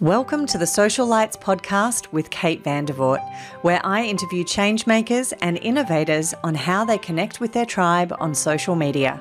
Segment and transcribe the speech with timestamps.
[0.00, 3.26] Welcome to the Social Lights podcast with Kate Vandervoort,
[3.62, 8.76] where I interview changemakers and innovators on how they connect with their tribe on social
[8.76, 9.18] media.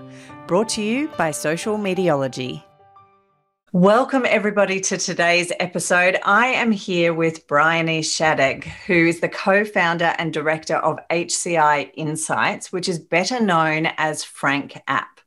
[0.47, 2.61] Brought to you by Social Mediology.
[3.75, 6.17] Welcome, everybody, to today's episode.
[6.23, 11.91] I am here with Bryony Shadegg, who is the co founder and director of HCI
[11.95, 15.19] Insights, which is better known as Frank App.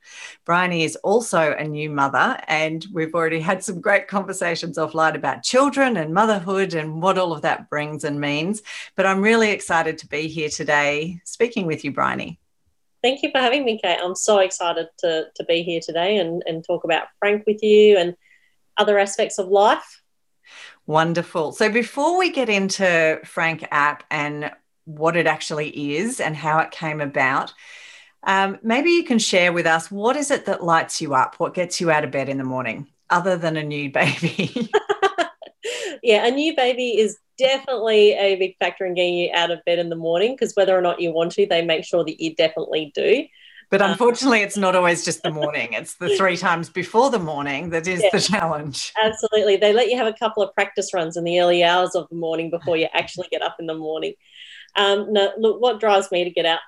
[0.47, 5.43] Bryony is also a new mother, and we've already had some great conversations offline about
[5.43, 8.63] children and motherhood and what all of that brings and means.
[8.97, 12.41] But I'm really excited to be here today speaking with you, Bryony.
[13.03, 13.99] Thank you for having me, Kate.
[14.03, 17.99] I'm so excited to, to be here today and, and talk about Frank with you
[17.99, 18.17] and
[18.79, 20.03] other aspects of life.
[20.87, 21.53] Wonderful.
[21.53, 24.51] So before we get into Frank app and
[24.85, 27.53] what it actually is and how it came about,
[28.23, 31.35] um, maybe you can share with us what is it that lights you up?
[31.39, 34.71] What gets you out of bed in the morning, other than a new baby?
[36.03, 39.79] yeah, a new baby is definitely a big factor in getting you out of bed
[39.79, 42.35] in the morning because whether or not you want to, they make sure that you
[42.35, 43.25] definitely do.
[43.71, 45.73] But um, unfortunately, it's not always just the morning.
[45.73, 48.93] It's the three times before the morning that is yeah, the challenge.
[49.03, 49.57] Absolutely.
[49.57, 52.17] They let you have a couple of practice runs in the early hours of the
[52.17, 54.15] morning before you actually get up in the morning.
[54.77, 56.61] Um, no, look, what drives me to get out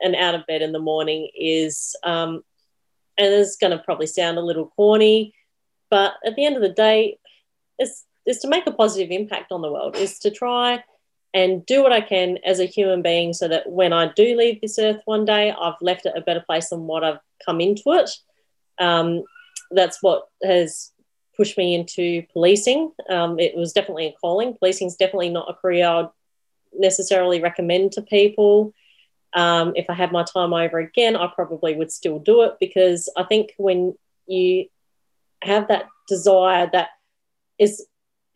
[0.00, 2.42] and out of bed in the morning is, um,
[3.18, 5.34] and it's going to probably sound a little corny,
[5.90, 7.18] but at the end of the day,
[7.78, 10.82] it's, is to make a positive impact on the world, is to try
[11.34, 14.60] and do what I can as a human being so that when I do leave
[14.60, 17.92] this earth one day, I've left it a better place than what I've come into
[17.92, 18.10] it.
[18.78, 19.22] Um,
[19.70, 20.92] that's what has
[21.36, 22.92] pushed me into policing.
[23.10, 24.54] Um, it was definitely a calling.
[24.54, 26.08] Policing is definitely not a career I'd
[26.72, 28.72] necessarily recommend to people.
[29.34, 33.10] Um, if I had my time over again, I probably would still do it because
[33.16, 33.94] I think when
[34.26, 34.66] you
[35.42, 36.88] have that desire that
[37.58, 37.86] is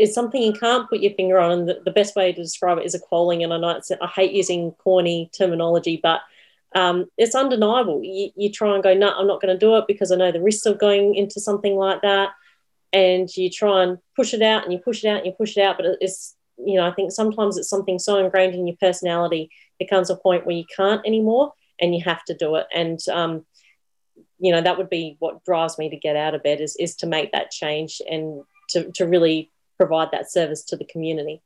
[0.00, 2.78] is something you can't put your finger on, and the, the best way to describe
[2.78, 3.44] it is a calling.
[3.44, 6.20] And I know it's, I hate using corny terminology, but
[6.74, 8.00] um, it's undeniable.
[8.02, 10.32] You, you, try and go, no, I'm not going to do it because I know
[10.32, 12.30] the risks of going into something like that.
[12.92, 15.56] And you try and push it out and you push it out and you push
[15.56, 15.76] it out.
[15.76, 19.88] But it's, you know, I think sometimes it's something so ingrained in your personality there
[19.88, 22.66] comes a point where you can't anymore and you have to do it.
[22.74, 23.46] And, um,
[24.38, 26.96] you know, that would be what drives me to get out of bed is, is
[26.96, 31.40] to make that change and to, to really provide that service to the community.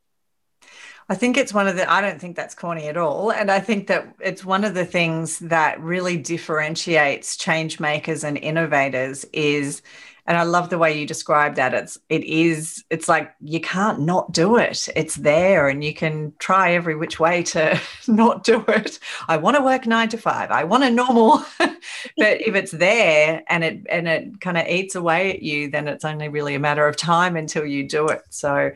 [1.08, 3.30] I think it's one of the, I don't think that's corny at all.
[3.30, 8.36] And I think that it's one of the things that really differentiates change makers and
[8.36, 9.82] innovators is
[10.26, 11.74] and i love the way you describe that.
[11.74, 14.88] It's it is it's like you can't not do it.
[14.96, 18.98] It's there and you can try every which way to not do it.
[19.28, 21.80] I want to work 9 to 5 i want a normal but
[22.18, 26.04] if it's there and it and it kind of eats away at you then it's
[26.04, 28.22] only really a matter of time until you do it.
[28.30, 28.70] So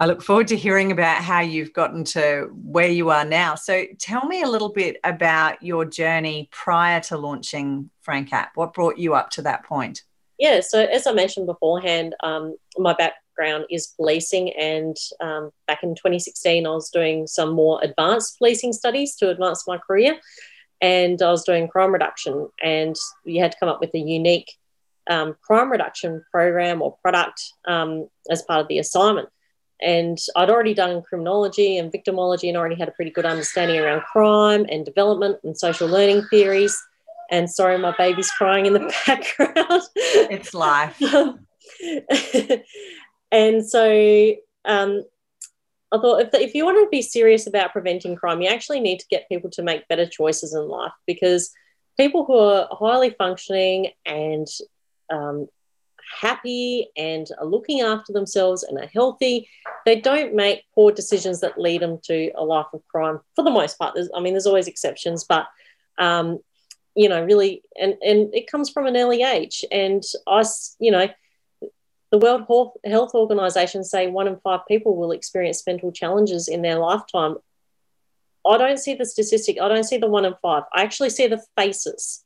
[0.00, 3.54] i look forward to hearing about how you've gotten to where you are now.
[3.54, 8.56] So tell me a little bit about your journey prior to launching frank app.
[8.56, 10.02] What brought you up to that point
[10.40, 15.94] yeah, so as I mentioned beforehand, um, my background is policing, and um, back in
[15.94, 20.18] 2016, I was doing some more advanced policing studies to advance my career,
[20.80, 22.96] and I was doing crime reduction, and
[23.26, 24.50] you had to come up with a unique
[25.10, 29.28] um, crime reduction program or product um, as part of the assignment.
[29.82, 34.04] And I'd already done criminology and victimology, and already had a pretty good understanding around
[34.04, 36.82] crime and development and social learning theories.
[37.30, 39.82] And sorry, my baby's crying in the background.
[39.94, 41.00] It's life.
[43.32, 45.04] and so um,
[45.92, 48.98] I thought if, if you want to be serious about preventing crime, you actually need
[49.00, 51.52] to get people to make better choices in life because
[51.96, 54.46] people who are highly functioning and
[55.12, 55.48] um,
[56.20, 59.48] happy and are looking after themselves and are healthy,
[59.86, 63.50] they don't make poor decisions that lead them to a life of crime for the
[63.50, 63.94] most part.
[63.94, 65.46] There's, I mean, there's always exceptions, but
[65.98, 66.38] um,
[66.94, 69.64] you know, really, and, and it comes from an early age.
[69.70, 70.44] And I,
[70.78, 71.08] you know,
[72.10, 76.78] the World Health Organization say one in five people will experience mental challenges in their
[76.78, 77.36] lifetime.
[78.44, 79.60] I don't see the statistic.
[79.60, 80.64] I don't see the one in five.
[80.74, 82.24] I actually see the faces.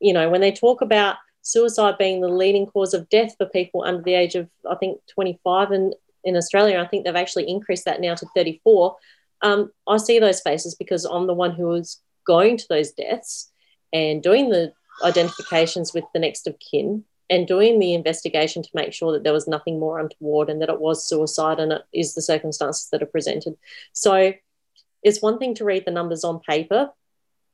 [0.00, 3.84] You know, when they talk about suicide being the leading cause of death for people
[3.84, 5.92] under the age of, I think, 25 in,
[6.24, 8.96] in Australia, I think they've actually increased that now to 34.
[9.42, 13.51] Um, I see those faces because I'm the one who is going to those deaths
[13.92, 14.72] and doing the
[15.02, 19.32] identifications with the next of kin and doing the investigation to make sure that there
[19.32, 23.02] was nothing more untoward and that it was suicide and it is the circumstances that
[23.02, 23.56] are presented.
[23.92, 24.34] So
[25.02, 26.90] it's one thing to read the numbers on paper,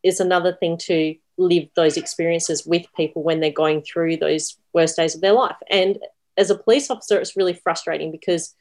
[0.03, 4.97] it's another thing to live those experiences with people when they're going through those worst
[4.97, 5.57] days of their life.
[5.71, 5.99] And
[6.37, 8.55] as a police officer, it's really frustrating because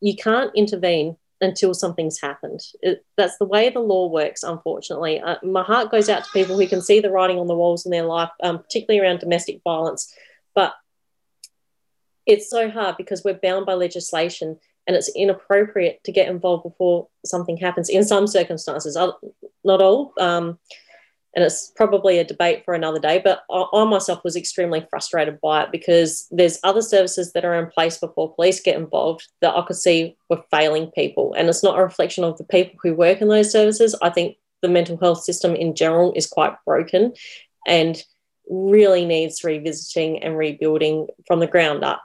[0.00, 2.60] you can't intervene until something's happened.
[2.82, 5.20] It, that's the way the law works, unfortunately.
[5.20, 7.86] Uh, my heart goes out to people who can see the writing on the walls
[7.86, 10.12] in their life, um, particularly around domestic violence.
[10.54, 10.74] But
[12.26, 17.08] it's so hard because we're bound by legislation and it's inappropriate to get involved before
[17.24, 20.12] something happens in some circumstances, not all.
[20.18, 20.58] Um,
[21.34, 23.20] and it's probably a debate for another day.
[23.22, 27.70] But I, myself was extremely frustrated by it because there's other services that are in
[27.70, 31.78] place before police get involved that I could see were failing people, and it's not
[31.78, 33.96] a reflection of the people who work in those services.
[34.02, 37.14] I think the mental health system in general is quite broken,
[37.66, 38.02] and
[38.48, 42.02] really needs revisiting and rebuilding from the ground up.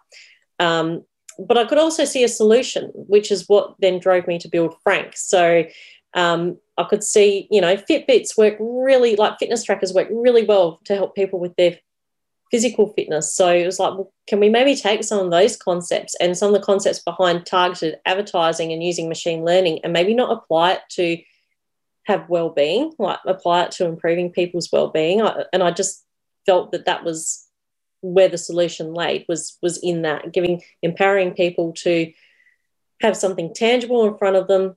[0.60, 1.04] Um,
[1.38, 4.76] but I could also see a solution, which is what then drove me to build
[4.84, 5.18] Frank.
[5.18, 5.66] So
[6.16, 10.80] um, I could see, you know, Fitbits work really, like fitness trackers work really well
[10.86, 11.78] to help people with their
[12.52, 13.34] physical fitness.
[13.34, 16.54] So it was like, well, can we maybe take some of those concepts and some
[16.54, 20.82] of the concepts behind targeted advertising and using machine learning and maybe not apply it
[20.92, 21.18] to
[22.06, 25.22] have well-being, like apply it to improving people's well-being.
[25.52, 26.06] And I just
[26.46, 27.48] felt that that was
[28.02, 32.14] where the solution laid was was in that giving empowering people to
[33.02, 34.76] have something tangible in front of them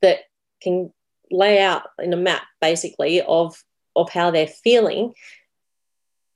[0.00, 0.20] that
[0.62, 0.92] can
[1.30, 3.62] lay out in a map basically of
[3.96, 5.12] of how they're feeling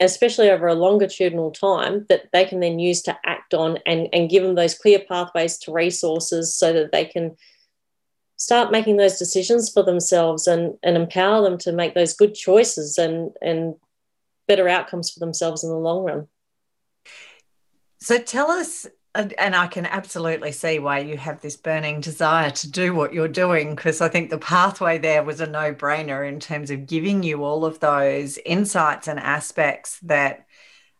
[0.00, 4.28] especially over a longitudinal time that they can then use to act on and, and
[4.28, 7.36] give them those clear pathways to resources so that they can
[8.36, 12.98] start making those decisions for themselves and, and empower them to make those good choices
[12.98, 13.74] and, and
[14.46, 16.28] better outcomes for themselves in the long run.
[18.00, 18.86] So tell us
[19.38, 23.28] and I can absolutely see why you have this burning desire to do what you're
[23.28, 27.22] doing because I think the pathway there was a no brainer in terms of giving
[27.22, 30.46] you all of those insights and aspects that,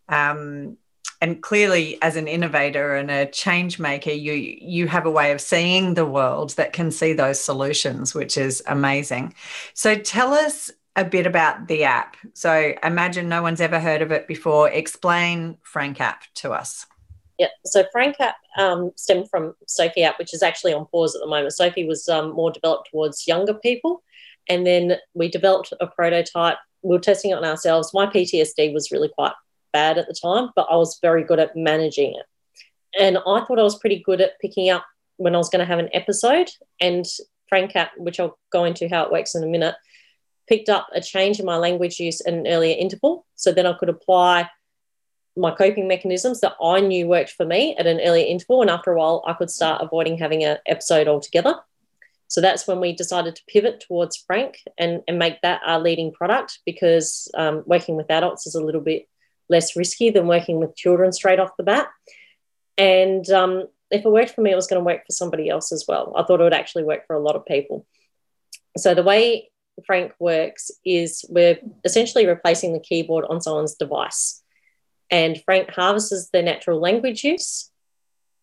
[0.08, 0.76] um,
[1.20, 5.40] and clearly as an innovator and a change maker, you you have a way of
[5.40, 9.34] seeing the world that can see those solutions, which is amazing.
[9.74, 12.16] So tell us a bit about the app.
[12.34, 14.70] So imagine no one's ever heard of it before.
[14.70, 16.86] Explain Frank app to us.
[17.38, 21.20] Yeah, so Frank app um, stemmed from Sophie app, which is actually on pause at
[21.20, 21.52] the moment.
[21.52, 24.02] Sophie was um, more developed towards younger people.
[24.48, 26.58] And then we developed a prototype.
[26.82, 27.92] We were testing it on ourselves.
[27.92, 29.32] My PTSD was really quite
[29.72, 32.26] bad at the time, but I was very good at managing it.
[32.98, 34.86] And I thought I was pretty good at picking up
[35.16, 36.48] when I was going to have an episode.
[36.80, 37.04] And
[37.48, 39.74] Frank app, which I'll go into how it works in a minute,
[40.48, 43.26] picked up a change in my language use at an earlier interval.
[43.34, 44.48] So then I could apply
[45.36, 48.62] my coping mechanisms that I knew worked for me at an earlier interval.
[48.62, 51.56] And after a while, I could start avoiding having an episode altogether.
[52.28, 56.12] So that's when we decided to pivot towards Frank and, and make that our leading
[56.12, 59.08] product because um, working with adults is a little bit
[59.48, 61.88] less risky than working with children straight off the bat.
[62.76, 65.70] And um, if it worked for me, it was going to work for somebody else
[65.70, 66.14] as well.
[66.16, 67.86] I thought it would actually work for a lot of people.
[68.76, 69.50] So the way
[69.86, 74.42] Frank works is we're essentially replacing the keyboard on someone's device.
[75.10, 77.70] And Frank harvests their natural language use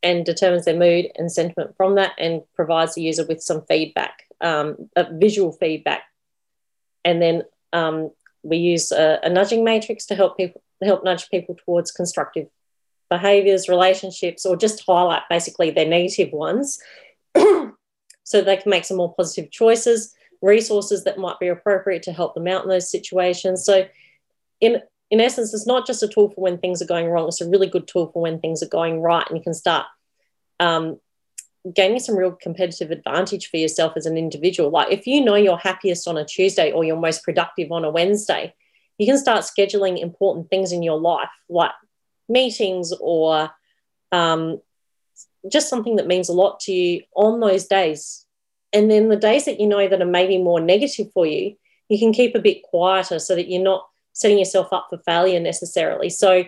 [0.01, 4.23] and determines their mood and sentiment from that and provides the user with some feedback,
[4.41, 6.03] um, visual feedback.
[7.05, 8.11] And then um,
[8.43, 12.47] we use a, a, nudging matrix to help people help nudge people towards constructive
[13.09, 16.79] behaviors, relationships, or just highlight basically their negative ones
[18.23, 22.33] so they can make some more positive choices, resources that might be appropriate to help
[22.33, 23.63] them out in those situations.
[23.63, 23.85] So
[24.59, 24.81] in
[25.13, 27.47] in essence, it's not just a tool for when things are going wrong, it's a
[27.47, 29.23] really good tool for when things are going right.
[29.29, 29.85] And you can start
[30.59, 30.99] um,
[31.71, 34.71] gaining some real competitive advantage for yourself as an individual.
[34.71, 37.91] Like if you know you're happiest on a Tuesday or you're most productive on a
[37.91, 38.55] Wednesday,
[38.97, 41.73] you can start scheduling important things in your life, like
[42.27, 43.51] meetings or
[44.11, 44.59] um,
[45.47, 48.25] just something that means a lot to you on those days.
[48.73, 51.55] And then the days that you know that are maybe more negative for you,
[51.87, 55.39] you can keep a bit quieter so that you're not setting yourself up for failure
[55.39, 56.09] necessarily.
[56.09, 56.45] So,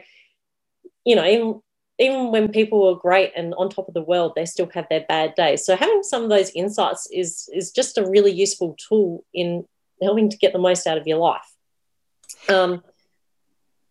[1.03, 1.61] you know, even,
[1.99, 5.05] even when people are great and on top of the world, they still have their
[5.07, 5.65] bad days.
[5.65, 9.65] So having some of those insights is is just a really useful tool in
[10.01, 11.55] helping to get the most out of your life.
[12.49, 12.83] Um,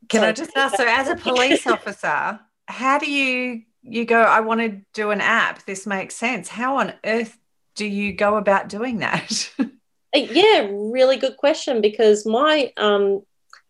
[0.09, 0.77] Can so, I just ask?
[0.77, 4.21] So, as a police officer, how do you you go?
[4.21, 5.65] I want to do an app.
[5.65, 6.49] This makes sense.
[6.49, 7.39] How on earth
[7.75, 9.51] do you go about doing that?
[10.15, 11.81] yeah, really good question.
[11.81, 13.23] Because my um,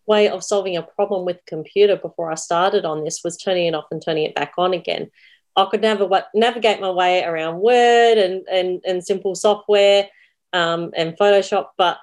[0.07, 3.75] way of solving a problem with computer before I started on this was turning it
[3.75, 5.11] off and turning it back on again.
[5.57, 10.09] I could never navigate my way around Word and, and, and simple software
[10.53, 11.99] um, and Photoshop, but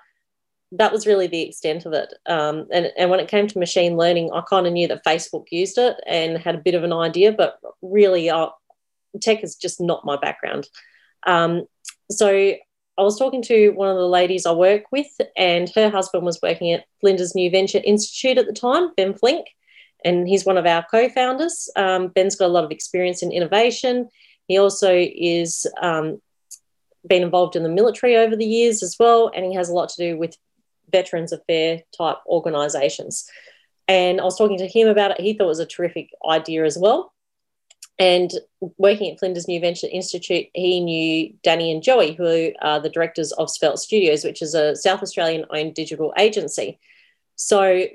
[0.73, 2.13] that was really the extent of it.
[2.25, 5.47] Um, and, and when it came to machine learning, I kind of knew that Facebook
[5.51, 8.47] used it and had a bit of an idea, but really I,
[9.21, 10.69] tech is just not my background.
[11.27, 11.65] Um,
[12.09, 12.53] so
[13.01, 16.39] I was talking to one of the ladies I work with, and her husband was
[16.43, 19.47] working at Flinders New Venture Institute at the time, Ben Flink,
[20.05, 21.67] and he's one of our co founders.
[21.75, 24.07] Um, Ben's got a lot of experience in innovation.
[24.47, 26.21] He also is um,
[27.07, 29.89] been involved in the military over the years as well, and he has a lot
[29.89, 30.37] to do with
[30.91, 33.27] Veterans Affair type organisations.
[33.87, 35.21] And I was talking to him about it.
[35.21, 37.10] He thought it was a terrific idea as well.
[37.99, 38.31] And
[38.77, 43.31] working at Flinders New Venture Institute, he knew Danny and Joey, who are the directors
[43.33, 46.79] of Svelte Studios, which is a South Australian owned digital agency.
[47.35, 47.85] So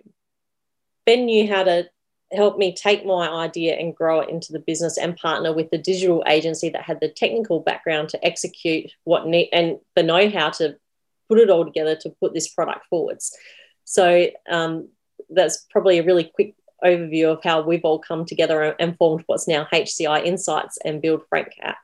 [1.06, 1.88] Ben knew how to
[2.32, 5.78] help me take my idea and grow it into the business and partner with the
[5.78, 10.76] digital agency that had the technical background to execute what need and the know-how to
[11.28, 13.36] put it all together to put this product forwards.
[13.84, 14.88] So um,
[15.30, 19.48] that's probably a really quick overview of how we've all come together and formed what's
[19.48, 21.78] now HCI Insights and Build Frank app.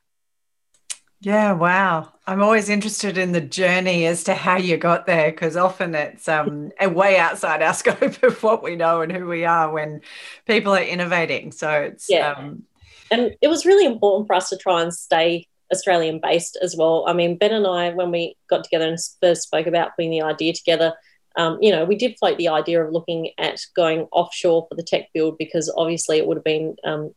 [1.21, 2.13] Yeah, wow.
[2.27, 6.29] I'm always interested in the journey as to how you got there because often it's
[6.29, 10.01] um, way outside our scope of what we know and who we are when
[10.47, 11.53] people are innovating.
[11.53, 12.33] So it's yeah.
[12.33, 12.65] Um,
[13.13, 17.05] and it was really important for us to try and stay Australian based as well.
[17.07, 20.23] I mean, Ben and I, when we got together and first spoke about putting the
[20.23, 20.95] idea together,
[21.37, 24.83] um, you know, we did float the idea of looking at going offshore for the
[24.83, 27.15] tech build because obviously it would have been um,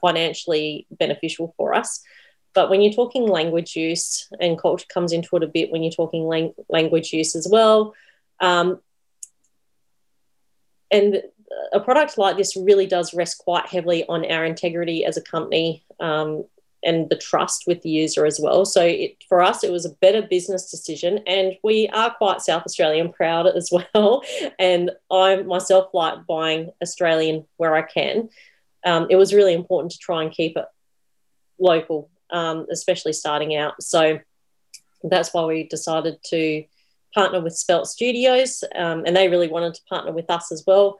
[0.00, 2.02] financially beneficial for us.
[2.54, 5.92] But when you're talking language use, and culture comes into it a bit when you're
[5.92, 7.94] talking lang- language use as well,
[8.40, 8.80] um,
[10.90, 11.22] and
[11.72, 15.84] a product like this really does rest quite heavily on our integrity as a company
[16.00, 16.44] um,
[16.84, 18.64] and the trust with the user as well.
[18.64, 22.64] So it, for us, it was a better business decision, and we are quite South
[22.64, 24.22] Australian proud as well.
[24.58, 28.28] And I myself like buying Australian where I can.
[28.84, 30.66] Um, it was really important to try and keep it
[31.58, 33.80] local um, especially starting out.
[33.80, 34.18] So
[35.04, 36.64] that's why we decided to
[37.14, 40.98] partner with Svelte Studios, um, and they really wanted to partner with us as well.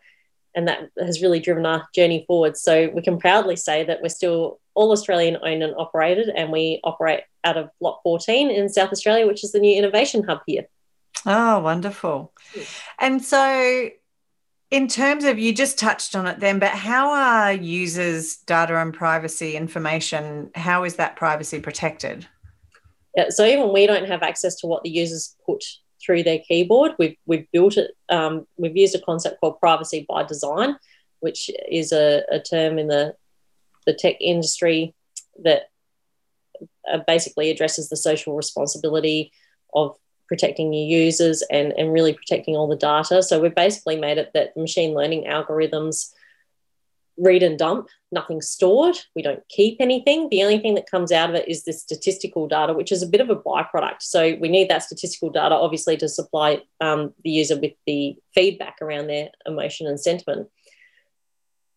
[0.54, 2.58] And that has really driven our journey forward.
[2.58, 6.80] So we can proudly say that we're still all Australian owned and operated, and we
[6.84, 10.66] operate out of Lot 14 in South Australia, which is the new innovation hub here.
[11.26, 12.32] Oh, wonderful.
[12.98, 13.90] And so
[14.72, 18.92] in terms of, you just touched on it then, but how are users' data and
[18.92, 22.26] privacy information, how is that privacy protected?
[23.14, 25.62] Yeah, so even we don't have access to what the users put
[26.04, 26.92] through their keyboard.
[26.98, 30.76] We've, we've built it, um, we've used a concept called privacy by design,
[31.20, 33.14] which is a, a term in the,
[33.86, 34.94] the tech industry
[35.42, 35.70] that
[36.90, 39.32] uh, basically addresses the social responsibility
[39.74, 39.96] of
[40.28, 43.22] protecting your users and, and really protecting all the data.
[43.22, 46.12] So we've basically made it that machine learning algorithms
[47.18, 48.96] read and dump, nothing stored.
[49.14, 50.28] We don't keep anything.
[50.30, 53.06] The only thing that comes out of it is the statistical data, which is a
[53.06, 54.00] bit of a byproduct.
[54.00, 58.76] So we need that statistical data, obviously, to supply um, the user with the feedback
[58.80, 60.48] around their emotion and sentiment.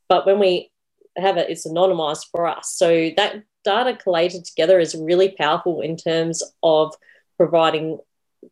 [0.07, 0.71] But when we
[1.17, 2.71] have it, it's anonymized for us.
[2.71, 6.93] So that data collated together is really powerful in terms of
[7.37, 7.99] providing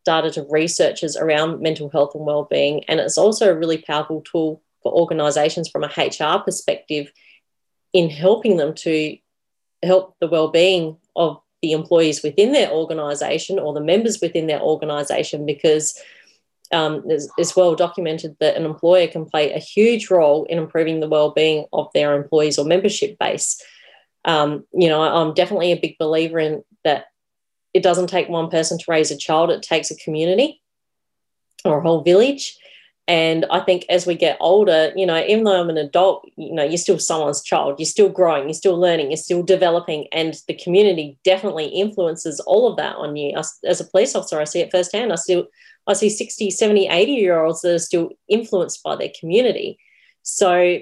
[0.04, 4.60] data to researchers around mental health and well-being and it's also a really powerful tool
[4.82, 7.12] for organizations from a hr perspective
[7.92, 9.16] in helping them to
[9.84, 15.46] help the well-being of the employees within their organization or the members within their organization
[15.46, 15.98] because
[16.74, 21.00] um, it's, it's, well documented that an employer can play a huge role in improving
[21.00, 23.62] the well-being of their employees or membership base
[24.24, 27.06] um, you know i'm definitely a big believer in that
[27.74, 30.62] it doesn't take one person to raise a child, it takes a community
[31.64, 32.56] or a whole village.
[33.06, 36.54] And I think as we get older, you know, even though I'm an adult, you
[36.54, 40.06] know, you're still someone's child, you're still growing, you're still learning, you're still developing.
[40.10, 43.36] And the community definitely influences all of that on you.
[43.36, 45.12] As a police officer, I see it firsthand.
[45.12, 45.48] I still,
[45.86, 49.78] I see 60, 70, 80 year olds that are still influenced by their community.
[50.22, 50.78] So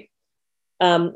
[0.79, 1.15] um,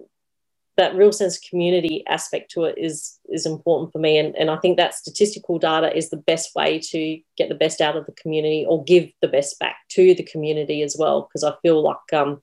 [0.77, 4.17] that real sense of community aspect to it is is important for me.
[4.17, 7.81] And, and i think that statistical data is the best way to get the best
[7.81, 11.21] out of the community or give the best back to the community as well.
[11.21, 12.41] Because i feel like um,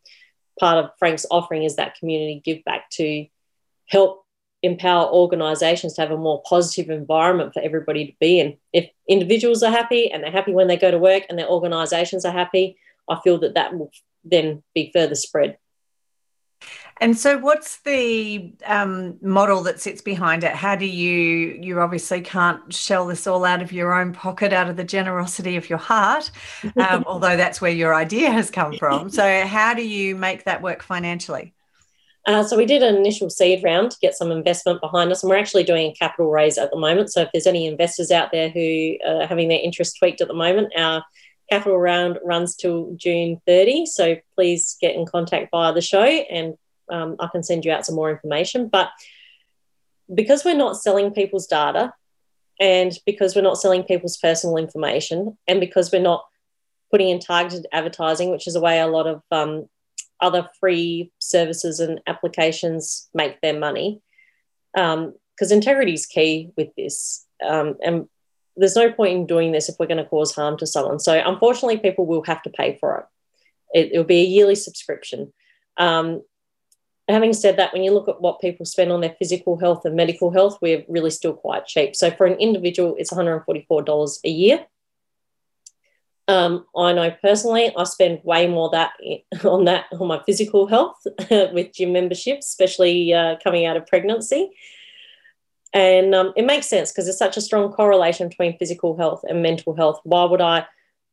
[0.60, 3.26] part of frank's offering is that community give back to
[3.86, 4.24] help
[4.62, 8.56] empower organizations to have a more positive environment for everybody to be in.
[8.72, 12.24] If individuals are happy and they're happy when they go to work and their organizations
[12.24, 13.90] are happy i feel that that will
[14.24, 15.58] then be further spread
[17.00, 20.52] and so, what's the um, model that sits behind it?
[20.52, 24.68] How do you, you obviously can't shell this all out of your own pocket, out
[24.68, 26.30] of the generosity of your heart,
[26.76, 29.10] um, although that's where your idea has come from.
[29.14, 31.54] So, how do you make that work financially?
[32.26, 35.30] Uh, so we did an initial seed round to get some investment behind us, and
[35.30, 37.12] we're actually doing a capital raise at the moment.
[37.12, 40.34] So if there's any investors out there who are having their interest tweaked at the
[40.34, 41.04] moment, our
[41.50, 43.86] capital round runs till June 30.
[43.86, 46.54] So please get in contact via the show, and
[46.90, 48.68] um, I can send you out some more information.
[48.68, 48.90] But
[50.12, 51.92] because we're not selling people's data,
[52.60, 56.24] and because we're not selling people's personal information, and because we're not
[56.90, 59.68] putting in targeted advertising, which is a way a lot of um,
[60.20, 64.00] other free services and applications make their money.
[64.72, 65.12] Because um,
[65.50, 67.26] integrity is key with this.
[67.46, 68.08] Um, and
[68.56, 71.00] there's no point in doing this if we're going to cause harm to someone.
[71.00, 73.92] So, unfortunately, people will have to pay for it.
[73.92, 75.32] It will be a yearly subscription.
[75.76, 76.22] Um,
[77.08, 79.96] having said that, when you look at what people spend on their physical health and
[79.96, 81.96] medical health, we're really still quite cheap.
[81.96, 84.66] So, for an individual, it's $144 a year.
[86.26, 88.92] Um, I know personally, I spend way more that
[89.44, 90.96] on that on my physical health
[91.30, 94.50] with gym memberships, especially uh, coming out of pregnancy.
[95.74, 99.42] And um, it makes sense because there's such a strong correlation between physical health and
[99.42, 100.00] mental health.
[100.04, 100.66] Why would I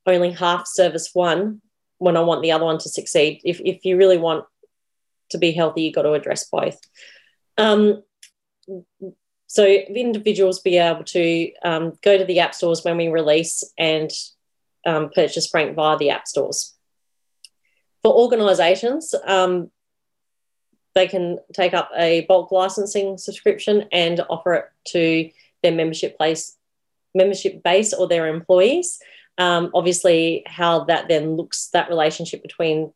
[0.05, 1.61] only half service one
[1.97, 3.41] when I want the other one to succeed?
[3.43, 4.45] If, if you really want
[5.31, 6.79] to be healthy, you've got to address both.
[7.57, 8.03] Um,
[9.47, 14.11] so individuals be able to um, go to the app stores when we release and
[14.85, 16.75] um, purchase Frank via the app stores.
[18.03, 19.71] For organisations, um,
[20.93, 25.29] they can take up a bulk licensing subscription and offer it to
[25.63, 26.57] their membership place,
[27.15, 28.99] membership base or their employees.
[29.37, 32.91] Um, obviously, how that then looks, that relationship between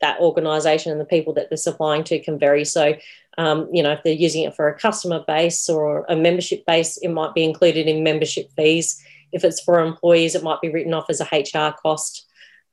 [0.00, 2.64] that organisation and the people that they're supplying to can vary.
[2.64, 2.94] So,
[3.38, 6.98] um, you know, if they're using it for a customer base or a membership base,
[6.98, 9.02] it might be included in membership fees.
[9.32, 12.26] If it's for employees, it might be written off as a HR cost.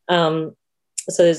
[0.09, 0.55] Um,
[1.09, 1.33] so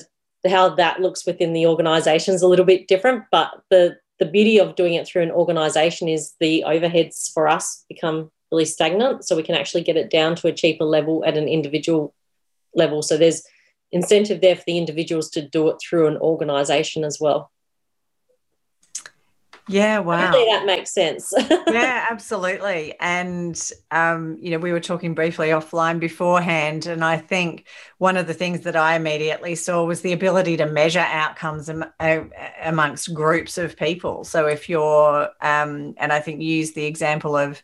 [0.47, 4.59] how that looks within the organisation is a little bit different, but the the beauty
[4.61, 9.35] of doing it through an organisation is the overheads for us become really stagnant, so
[9.35, 12.15] we can actually get it down to a cheaper level at an individual
[12.75, 13.03] level.
[13.03, 13.43] So there's
[13.91, 17.51] incentive there for the individuals to do it through an organisation as well.
[19.67, 20.27] Yeah, wow.
[20.27, 21.33] Hopefully that makes sense.
[21.49, 22.95] yeah, absolutely.
[23.01, 23.59] And,
[23.91, 26.87] um, you know, we were talking briefly offline beforehand.
[26.87, 30.67] And I think one of the things that I immediately saw was the ability to
[30.67, 32.31] measure outcomes am-
[32.63, 34.25] amongst groups of people.
[34.25, 37.63] So if you're, um, and I think use the example of,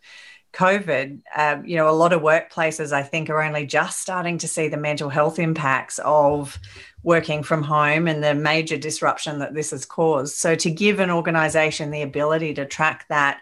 [0.53, 4.49] COVID, um, you know, a lot of workplaces, I think, are only just starting to
[4.49, 6.59] see the mental health impacts of
[7.03, 10.37] working from home and the major disruption that this has caused.
[10.37, 13.41] So, to give an organization the ability to track that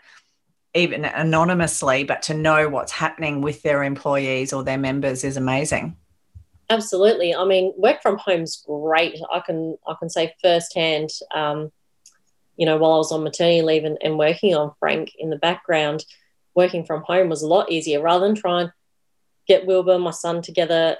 [0.74, 5.96] even anonymously, but to know what's happening with their employees or their members is amazing.
[6.70, 7.34] Absolutely.
[7.34, 9.18] I mean, work from home's great.
[9.32, 11.10] I can I can say firsthand.
[11.34, 11.72] Um,
[12.56, 15.36] you know, while I was on maternity leave and, and working on Frank in the
[15.36, 16.04] background,
[16.54, 18.72] working from home was a lot easier rather than try and
[19.46, 20.96] get Wilbur, my son, together,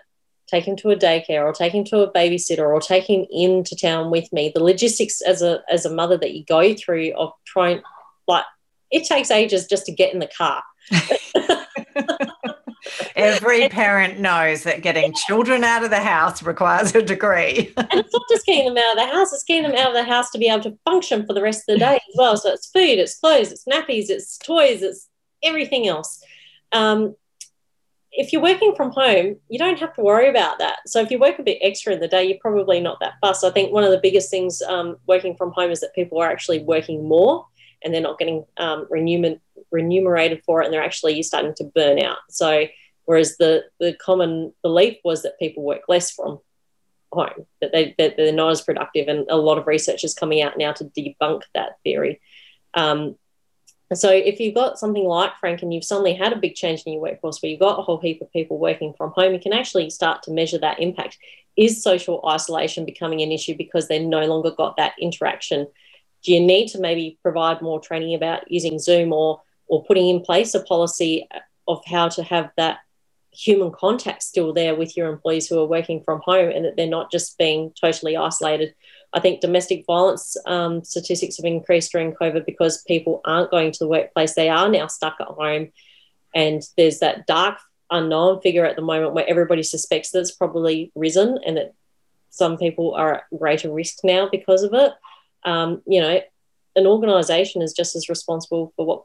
[0.49, 3.77] take him to a daycare or take him to a babysitter or take him into
[3.77, 4.51] town with me.
[4.55, 7.83] The logistics as a as a mother that you go through of trying
[8.27, 8.45] like
[8.91, 10.63] it takes ages just to get in the car.
[13.17, 17.73] Every parent knows that getting children out of the house requires a degree.
[17.77, 19.95] and it's not just getting them out of the house, it's getting them out of
[19.95, 22.37] the house to be able to function for the rest of the day as well.
[22.37, 25.09] So it's food, it's clothes, it's nappies, it's toys, it's
[25.43, 26.23] everything else.
[26.73, 27.17] Um,
[28.13, 30.79] if you're working from home, you don't have to worry about that.
[30.87, 33.45] So if you work a bit extra in the day, you're probably not that fussed.
[33.45, 36.31] I think one of the biggest things um, working from home is that people are
[36.31, 37.47] actually working more
[37.83, 42.19] and they're not getting um, remunerated for it, and they're actually starting to burn out.
[42.29, 42.67] So
[43.05, 46.41] whereas the the common belief was that people work less from
[47.13, 50.43] home, that they that they're not as productive, and a lot of research is coming
[50.43, 52.21] out now to debunk that theory.
[52.75, 53.17] Um,
[53.97, 56.93] so if you've got something like Frank and you've suddenly had a big change in
[56.93, 59.55] your workforce where you've got a whole heap of people working from home, you can
[59.55, 61.19] actually start to measure that impact.
[61.57, 65.67] Is social isolation becoming an issue because they no longer got that interaction?
[66.23, 70.21] Do you need to maybe provide more training about using Zoom or or putting in
[70.21, 71.29] place a policy
[71.67, 72.79] of how to have that
[73.31, 76.87] human contact still there with your employees who are working from home and that they're
[76.87, 78.75] not just being totally isolated?
[79.13, 83.79] I think domestic violence um, statistics have increased during COVID because people aren't going to
[83.79, 84.35] the workplace.
[84.35, 85.73] They are now stuck at home.
[86.35, 87.59] And there's that dark
[87.91, 91.75] unknown figure at the moment where everybody suspects that it's probably risen and that
[92.29, 94.93] some people are at greater risk now because of it.
[95.45, 96.21] Um, you know,
[96.77, 99.05] an organisation is just as responsible for what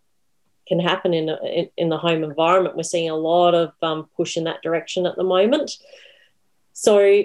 [0.68, 2.76] can happen in, in, in the home environment.
[2.76, 5.72] We're seeing a lot of um, push in that direction at the moment.
[6.74, 7.24] So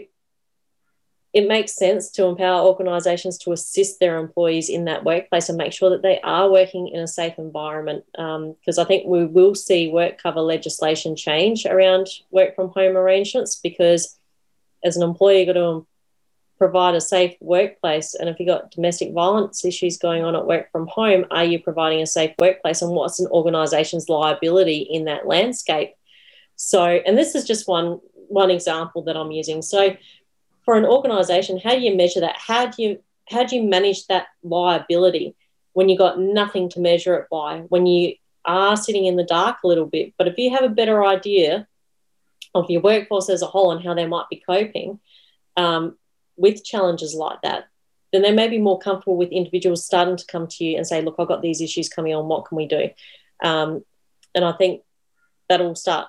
[1.34, 5.72] it makes sense to empower organisations to assist their employees in that workplace and make
[5.72, 8.04] sure that they are working in a safe environment.
[8.12, 12.96] Because um, I think we will see work cover legislation change around work from home
[12.96, 14.18] arrangements because
[14.82, 15.86] as an employer, you've got to
[16.56, 18.14] provide a safe workplace.
[18.14, 21.58] And if you've got domestic violence issues going on at work from home, are you
[21.58, 22.80] providing a safe workplace?
[22.80, 25.94] And what's an organisation's liability in that landscape?
[26.56, 29.62] So, and this is just one one example that I'm using.
[29.62, 29.96] So
[30.68, 32.36] for an organization, how do you measure that?
[32.36, 32.98] How do you
[33.30, 35.34] how do you manage that liability
[35.72, 37.60] when you got nothing to measure it by?
[37.70, 40.68] When you are sitting in the dark a little bit, but if you have a
[40.68, 41.66] better idea
[42.54, 45.00] of your workforce as a whole and how they might be coping
[45.56, 45.96] um,
[46.36, 47.68] with challenges like that,
[48.12, 51.00] then they may be more comfortable with individuals starting to come to you and say,
[51.00, 52.28] "Look, I've got these issues coming on.
[52.28, 52.90] What can we do?"
[53.42, 53.86] Um,
[54.34, 54.82] and I think
[55.48, 56.08] that'll start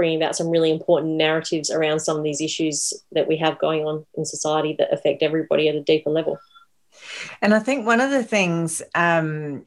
[0.00, 3.84] bringing about some really important narratives around some of these issues that we have going
[3.84, 6.38] on in society that affect everybody at a deeper level.
[7.42, 9.66] And I think one of the things, um,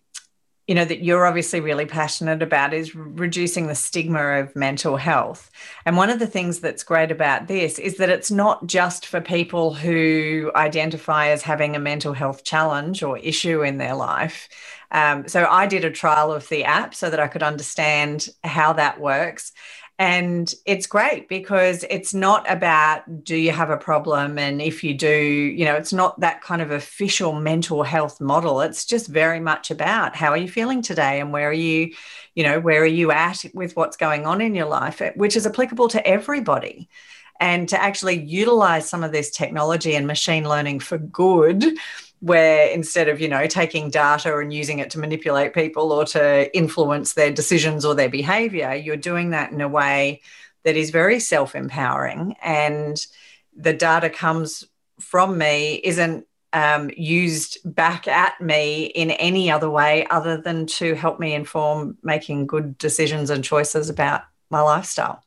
[0.65, 5.51] you know, that you're obviously really passionate about is reducing the stigma of mental health.
[5.85, 9.21] And one of the things that's great about this is that it's not just for
[9.21, 14.49] people who identify as having a mental health challenge or issue in their life.
[14.89, 18.73] Um, so I did a trial of the app so that I could understand how
[18.73, 19.51] that works.
[20.03, 24.37] And it's great because it's not about do you have a problem?
[24.37, 28.59] And if you do, you know, it's not that kind of official mental health model.
[28.59, 31.93] It's just very much about how are you feeling today and where are you,
[32.35, 35.47] you know, where are you at with what's going on in your life, which is
[35.47, 36.89] applicable to everybody
[37.39, 41.63] and to actually utilize some of this technology and machine learning for good
[42.23, 46.55] where instead of you know taking data and using it to manipulate people or to
[46.55, 50.21] influence their decisions or their behavior you're doing that in a way
[50.63, 52.35] that is very self-empowering.
[52.41, 52.97] And
[53.55, 54.65] the data comes
[54.99, 60.93] from me isn't um, used back at me in any other way other than to
[60.93, 65.23] help me inform making good decisions and choices about my lifestyle.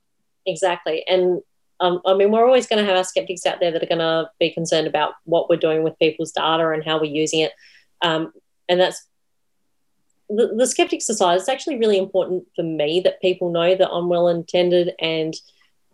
[0.47, 1.05] Exactly.
[1.07, 1.43] And
[1.81, 3.99] um, I mean, we're always going to have our skeptics out there that are going
[3.99, 7.53] to be concerned about what we're doing with people's data and how we're using it.
[8.03, 8.33] Um,
[8.69, 9.07] and that's
[10.29, 14.09] the, the skeptics aside, it's actually really important for me that people know that I'm
[14.09, 15.35] well intended and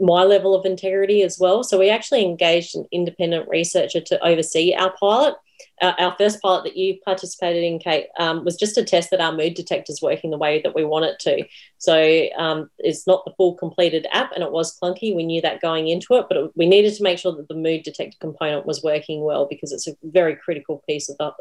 [0.00, 1.62] my level of integrity as well.
[1.62, 5.34] So we actually engaged an independent researcher to oversee our pilot
[5.81, 9.20] uh, our first pilot that you participated in, Kate, um, was just a test that
[9.20, 11.44] our mood detector is working the way that we want it to.
[11.79, 15.14] So um, it's not the full completed app, and it was clunky.
[15.14, 17.55] We knew that going into it, but it, we needed to make sure that the
[17.55, 21.33] mood detector component was working well because it's a very critical piece of the,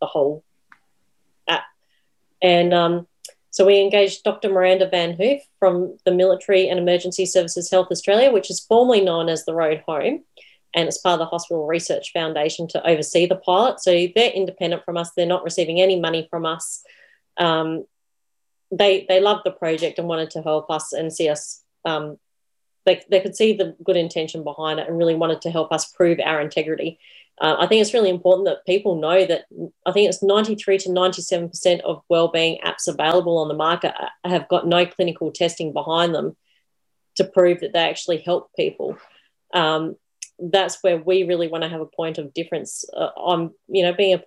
[0.00, 0.44] the whole
[1.48, 1.64] app.
[2.42, 3.06] And um,
[3.50, 4.48] so we engaged Dr.
[4.48, 9.28] Miranda Van Hooff from the Military and Emergency Services Health Australia, which is formerly known
[9.28, 10.24] as the Road Home
[10.74, 13.80] and it's part of the Hospital Research Foundation to oversee the pilot.
[13.80, 15.10] So they're independent from us.
[15.16, 16.82] They're not receiving any money from us.
[17.36, 17.84] Um,
[18.70, 21.62] they they loved the project and wanted to help us and see us.
[21.84, 22.18] Um,
[22.86, 25.92] they, they could see the good intention behind it and really wanted to help us
[25.92, 26.98] prove our integrity.
[27.40, 29.44] Uh, I think it's really important that people know that
[29.86, 34.66] I think it's 93 to 97% of wellbeing apps available on the market have got
[34.66, 36.36] no clinical testing behind them
[37.16, 38.98] to prove that they actually help people.
[39.54, 39.96] Um,
[40.40, 42.84] that's where we really want to have a point of difference.
[42.96, 44.24] Uh, I'm, you know, being a,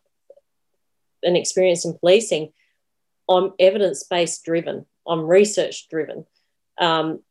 [1.23, 2.51] an experience in policing,
[3.29, 6.25] I'm evidence based driven, I'm research driven.
[6.77, 7.21] Um,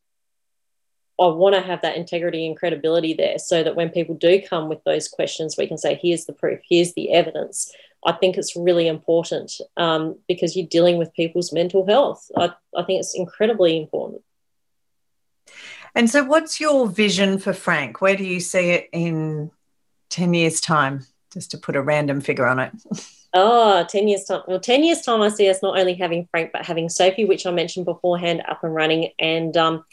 [1.21, 4.67] I want to have that integrity and credibility there so that when people do come
[4.67, 7.71] with those questions, we can say, here's the proof, here's the evidence.
[8.05, 12.29] I think it's really important um, because you're dealing with people's mental health.
[12.35, 14.23] I, I think it's incredibly important.
[15.95, 18.01] And so, what's your vision for Frank?
[18.01, 19.51] Where do you see it in
[20.09, 21.05] 10 years' time?
[21.31, 22.71] Just to put a random figure on it.
[23.35, 24.43] Oh, 10 years time.
[24.47, 27.47] Well, 10 years time, I see us not only having Frank, but having Sophie, which
[27.47, 29.09] I mentioned beforehand, up and running.
[29.17, 29.85] And um,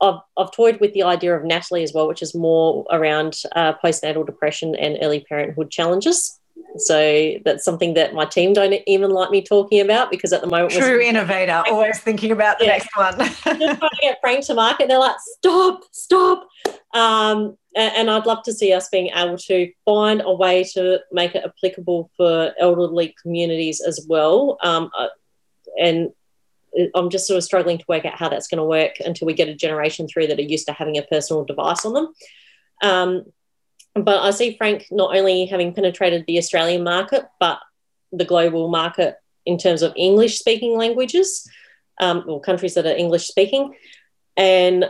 [0.00, 3.72] I've, I've toyed with the idea of Natalie as well, which is more around uh,
[3.82, 6.38] postnatal depression and early parenthood challenges.
[6.76, 10.46] So that's something that my team don't even like me talking about because at the
[10.46, 12.72] moment, true innovator, always thinking about the yeah.
[12.72, 13.18] next one.
[13.18, 14.88] just trying to get Frank to market.
[14.88, 16.48] They're like, stop, stop.
[16.94, 21.34] Um, and, I'd love to see us being able to find a way to make
[21.34, 24.58] it applicable for elderly communities as well.
[24.62, 25.08] Um, uh,
[25.80, 26.10] and
[26.94, 29.34] I'm just sort of struggling to work out how that's going to work until we
[29.34, 32.12] get a generation through that are used to having a personal device on them.
[32.82, 33.24] Um,
[33.94, 37.60] but I see Frank not only having penetrated the Australian market, but
[38.12, 41.48] the global market in terms of English speaking languages
[42.00, 43.74] um, or countries that are English speaking.
[44.36, 44.86] And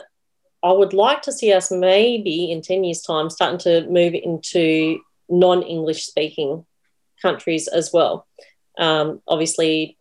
[0.63, 5.01] I would like to see us maybe in 10 years' time starting to move into
[5.29, 6.67] non English speaking
[7.23, 8.27] countries as well.
[8.79, 9.97] Um, obviously,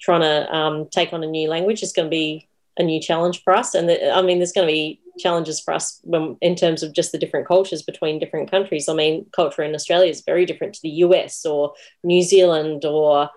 [0.00, 3.42] trying to um, take on a new language is going to be a new challenge
[3.42, 3.74] for us.
[3.74, 6.92] And the, I mean, there's going to be challenges for us when, in terms of
[6.92, 8.88] just the different cultures between different countries.
[8.88, 13.30] I mean, culture in Australia is very different to the US or New Zealand or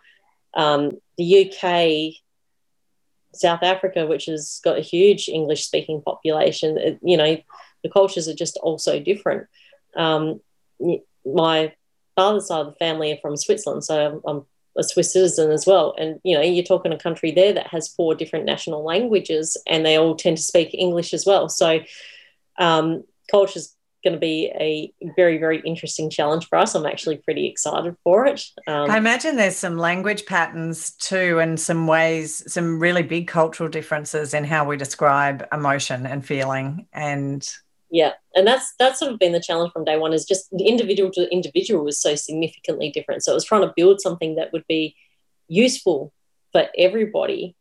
[0.54, 2.16] um, the UK,
[3.34, 6.78] South Africa, which has got a huge English speaking population.
[6.78, 7.38] It, you know,
[7.84, 9.48] the cultures are just also different.
[9.96, 10.42] Um,
[11.26, 11.74] my
[12.16, 14.46] father's side of the family are from Switzerland, so I'm
[14.78, 15.96] a Swiss citizen as well.
[15.98, 19.86] And you know, you're talking a country there that has four different national languages, and
[19.86, 21.50] they all tend to speak English as well.
[21.50, 21.80] So,
[22.58, 26.74] um, culture is going to be a very, very interesting challenge for us.
[26.74, 28.44] I'm actually pretty excited for it.
[28.66, 33.70] Um, I imagine there's some language patterns too, and some ways, some really big cultural
[33.70, 37.48] differences in how we describe emotion and feeling, and
[37.92, 41.12] yeah and that's that's sort of been the challenge from day one is just individual
[41.12, 43.24] to individual was so significantly different.
[43.24, 44.96] So it was trying to build something that would be
[45.48, 46.14] useful
[46.52, 47.56] for everybody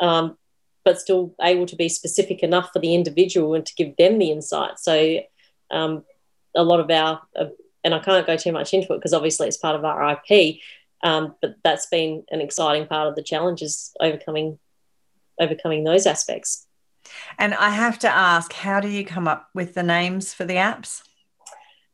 [0.00, 0.36] um,
[0.84, 4.30] but still able to be specific enough for the individual and to give them the
[4.30, 4.78] insight.
[4.78, 5.20] So
[5.70, 6.04] um,
[6.56, 7.46] a lot of our uh,
[7.84, 10.56] and i can't go too much into it because obviously it's part of our ip
[11.04, 14.58] um, but that's been an exciting part of the challenges overcoming
[15.40, 16.65] overcoming those aspects
[17.38, 20.54] and I have to ask, how do you come up with the names for the
[20.54, 21.02] apps?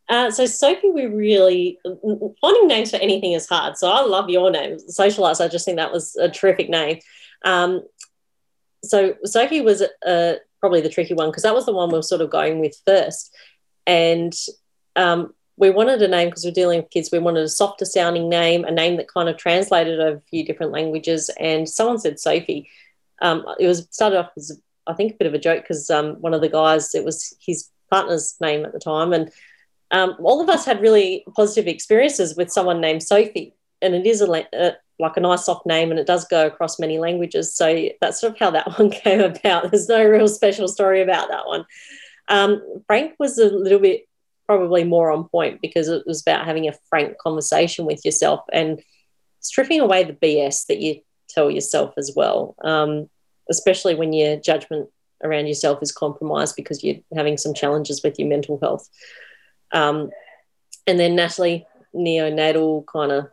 [0.08, 1.78] Uh, so Sophie, we really
[2.40, 3.76] finding names for anything is hard.
[3.76, 5.40] So I love your name, Socialize.
[5.40, 6.98] I just think that was a terrific name.
[7.44, 7.82] Um,
[8.84, 12.02] so Sophie was uh, probably the tricky one because that was the one we were
[12.02, 13.34] sort of going with first,
[13.86, 14.34] and
[14.96, 17.10] um, we wanted a name because we're dealing with kids.
[17.12, 20.44] We wanted a softer sounding name, a name that kind of translated over a few
[20.44, 21.30] different languages.
[21.38, 22.68] And someone said Sophie.
[23.20, 26.14] Um, it was started off as I think a bit of a joke because um,
[26.20, 29.30] one of the guys, it was his partner's name at the time, and
[29.90, 34.20] um, all of us had really positive experiences with someone named Sophie, and it is
[34.20, 37.54] a, a, like a nice soft name, and it does go across many languages.
[37.54, 39.70] So that's sort of how that one came about.
[39.70, 41.64] There's no real special story about that one.
[42.28, 44.06] Um, Frank was a little bit
[44.46, 48.82] probably more on point because it was about having a frank conversation with yourself and
[49.40, 52.54] stripping away the BS that you tell yourself as well.
[52.62, 53.08] Um,
[53.50, 54.88] especially when your judgment
[55.22, 58.88] around yourself is compromised because you're having some challenges with your mental health.
[59.72, 60.10] Um,
[60.86, 63.28] and then Natalie, neonatal kind of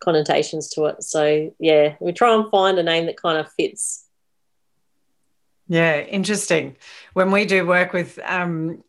[0.00, 1.02] connotations to it.
[1.02, 4.04] So yeah, we try and find a name that kind of fits.
[5.68, 6.76] Yeah, interesting.
[7.12, 8.82] When we do work with um,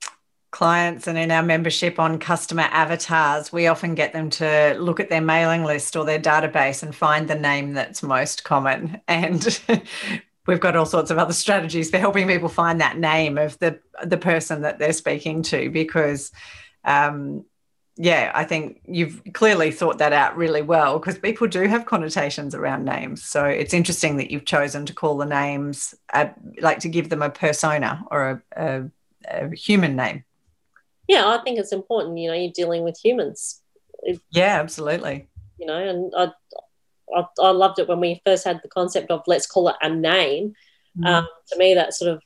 [0.51, 5.09] clients and in our membership on customer avatars, we often get them to look at
[5.09, 9.01] their mailing list or their database and find the name that's most common.
[9.07, 9.59] And
[10.47, 13.79] we've got all sorts of other strategies for helping people find that name of the
[14.03, 16.31] the person that they're speaking to because
[16.85, 17.45] um,
[17.97, 22.55] yeah, I think you've clearly thought that out really well because people do have connotations
[22.55, 23.23] around names.
[23.23, 26.29] So it's interesting that you've chosen to call the names, uh,
[26.61, 28.89] like to give them a persona or a, a,
[29.27, 30.23] a human name
[31.09, 32.19] yeah, I think it's important.
[32.19, 33.63] You know, you're dealing with humans.
[34.29, 35.27] Yeah, absolutely.
[35.57, 36.31] You know, and I,
[37.17, 39.89] I, I loved it when we first had the concept of let's call it a
[39.89, 40.53] name.
[40.95, 41.07] Mm.
[41.07, 42.21] Um, to me, that sort of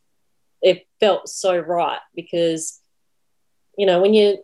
[0.62, 2.82] it felt so right because,
[3.78, 4.36] you know, when you're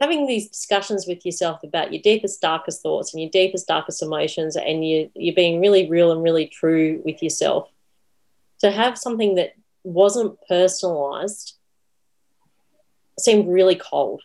[0.00, 4.56] having these discussions with yourself about your deepest, darkest thoughts and your deepest, darkest emotions,
[4.56, 7.68] and you you're being really real and really true with yourself,
[8.60, 9.52] to have something that
[9.84, 11.55] wasn't personalized
[13.18, 14.22] seemed really cold.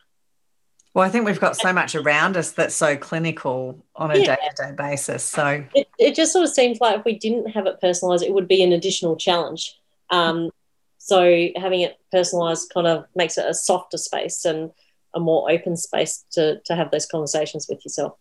[0.94, 4.38] Well, I think we've got so much around us that's so clinical on a day
[4.58, 5.24] to day basis.
[5.24, 8.34] So it, it just sort of seems like if we didn't have it personalized, it
[8.34, 9.80] would be an additional challenge.
[10.10, 10.52] Um,
[10.98, 14.72] so having it personalized kind of makes it a softer space and
[15.14, 18.18] a more open space to, to have those conversations with yourself.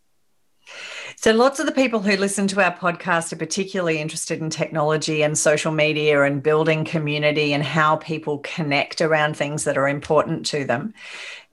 [1.23, 5.23] So, lots of the people who listen to our podcast are particularly interested in technology
[5.23, 10.47] and social media and building community and how people connect around things that are important
[10.47, 10.95] to them.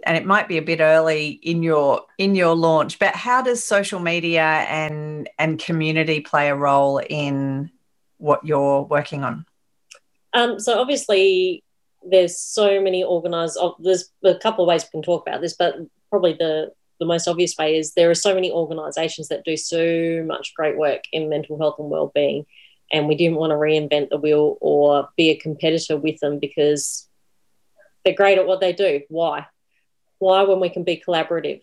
[0.05, 3.61] And it might be a bit early in your in your launch, but how does
[3.61, 7.69] social media and and community play a role in
[8.19, 9.45] what you're working on?
[10.31, 11.61] Um, so obviously,
[12.09, 13.57] there's so many organized.
[13.59, 15.75] Oh, there's a couple of ways we can talk about this, but
[16.09, 20.23] probably the the most obvious way is there are so many organizations that do so
[20.25, 22.45] much great work in mental health and well-being
[22.91, 27.07] and we didn't want to reinvent the wheel or be a competitor with them because
[28.03, 29.45] they're great at what they do why
[30.19, 31.61] why when we can be collaborative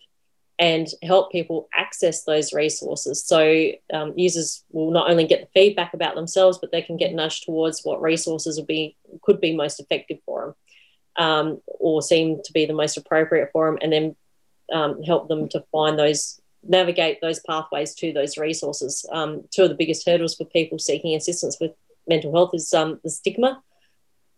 [0.57, 3.25] and help people access those resources.
[3.25, 7.13] So um, users will not only get the feedback about themselves, but they can get
[7.13, 10.55] nudged towards what resources will be could be most effective for
[11.17, 14.15] them, um, or seem to be the most appropriate for them, and then
[14.73, 19.05] um, help them to find those navigate those pathways to those resources.
[19.11, 21.71] Um, two of the biggest hurdles for people seeking assistance with
[22.07, 23.61] mental health is um, the stigma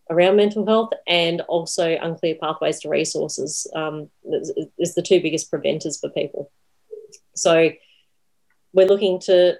[0.09, 5.49] around mental health and also unclear pathways to resources um, is, is the two biggest
[5.49, 6.51] preventers for people.
[7.35, 7.71] So
[8.73, 9.57] we're looking to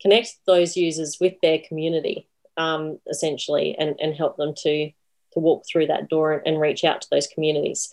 [0.00, 4.90] connect those users with their community um, essentially and, and help them to,
[5.32, 7.92] to walk through that door and, and reach out to those communities.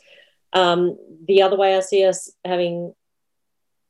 [0.56, 2.96] Um, the other way I see us having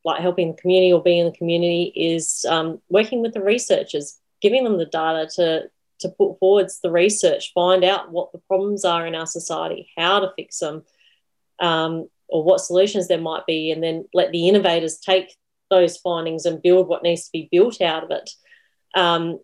[0.04, 4.18] like helping the community or being in the community is um, working with the researchers,
[4.40, 8.84] giving them the data to to put forwards the research, find out what the problems
[8.84, 10.84] are in our society, how to fix them,
[11.58, 15.34] um, or what solutions there might be, and then let the innovators take
[15.70, 18.30] those findings and build what needs to be built out of it.
[18.94, 19.40] Um,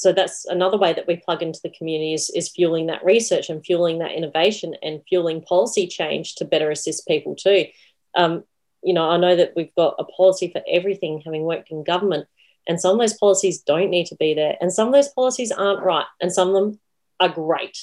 [0.00, 3.50] so that's another way that we plug into the community is, is fueling that research
[3.50, 7.66] and fueling that innovation and fueling policy change to better assist people too.
[8.14, 8.44] Um,
[8.82, 12.26] you know, I know that we've got a policy for everything, having worked in government,
[12.66, 14.56] and some of those policies don't need to be there.
[14.58, 16.06] And some of those policies aren't right.
[16.18, 16.80] And some of them
[17.18, 17.76] are great.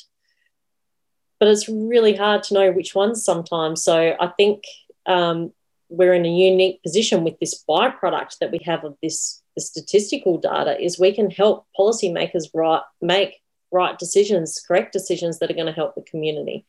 [1.40, 3.84] But it's really hard to know which ones sometimes.
[3.84, 4.64] So I think
[5.06, 5.54] um,
[5.90, 10.38] we're in a unique position with this byproduct that we have of this the statistical
[10.38, 13.42] data is we can help policymakers right, make
[13.72, 16.64] right decisions, correct decisions that are going to help the community.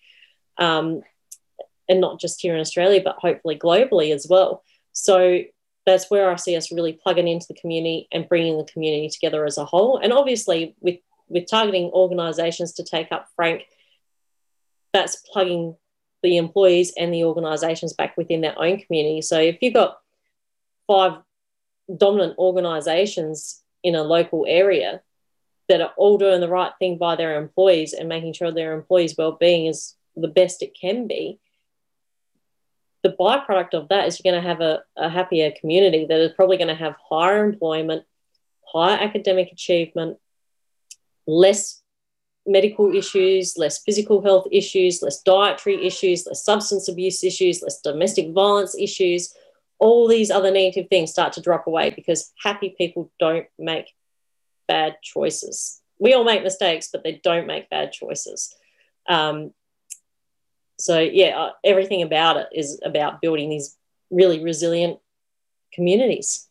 [0.57, 1.03] Um,
[1.87, 4.65] and not just here in Australia, but hopefully globally as well.
[4.93, 5.43] So
[5.85, 9.45] that's where I see us really plugging into the community and bringing the community together
[9.45, 9.99] as a whole.
[9.99, 10.99] And obviously, with
[11.29, 13.65] with targeting organisations to take up Frank,
[14.95, 15.77] that's plugging
[16.23, 19.21] the employees and the organisations back within their own community.
[19.21, 19.99] So if you've got
[20.87, 21.19] five
[21.95, 25.03] dominant organisations in a local area
[25.69, 29.17] that are all doing the right thing by their employees and making sure their employees'
[29.17, 31.39] well-being is the best it can be,
[33.03, 36.33] the byproduct of that is you're going to have a, a happier community that is
[36.33, 38.05] probably going to have higher employment,
[38.67, 40.19] higher academic achievement,
[41.27, 41.83] less
[42.45, 48.33] medical issues, less physical health issues, less dietary issues, less substance abuse issues, less domestic
[48.33, 49.33] violence issues.
[49.79, 53.95] All these other negative things start to drop away because happy people don't make
[54.67, 55.81] bad choices.
[55.99, 58.55] We all make mistakes, but they don't make bad choices.
[59.09, 59.53] Um,
[60.79, 63.77] so yeah uh, everything about it is about building these
[64.11, 64.99] really resilient
[65.73, 66.48] communities